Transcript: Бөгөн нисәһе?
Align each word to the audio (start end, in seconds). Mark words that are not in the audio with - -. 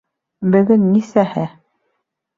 Бөгөн 0.55 0.89
нисәһе? 0.95 1.47